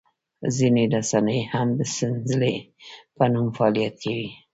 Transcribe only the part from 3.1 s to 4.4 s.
په نوم فعالیت کوي.